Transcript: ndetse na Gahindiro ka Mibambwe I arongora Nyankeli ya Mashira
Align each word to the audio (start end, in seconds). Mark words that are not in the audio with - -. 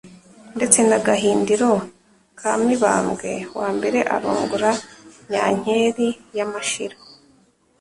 ndetse 0.55 0.79
na 0.89 0.97
Gahindiro 1.05 1.71
ka 2.39 2.51
Mibambwe 2.63 3.31
I 3.99 4.01
arongora 4.15 4.71
Nyankeli 5.29 6.07
ya 6.37 6.45
Mashira 6.51 6.97